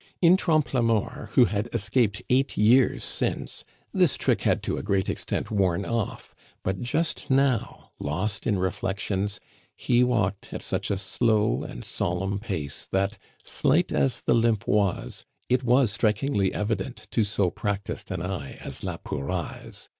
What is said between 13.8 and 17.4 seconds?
as the limp was, it was strikingly evident to